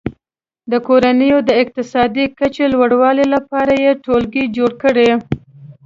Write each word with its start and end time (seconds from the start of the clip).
د 0.71 0.73
کورنیو 0.87 1.37
د 1.49 1.51
اقتصادي 1.61 2.25
کچې 2.37 2.65
لوړولو 2.73 3.25
لپاره 3.35 3.73
یې 3.83 3.91
ټولګي 4.03 4.45
جوړ 4.57 4.71
کړي. 4.83 5.09